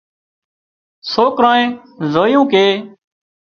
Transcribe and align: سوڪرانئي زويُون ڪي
سوڪرانئي 1.11 1.65
زويُون 2.13 2.43
ڪي 2.51 2.65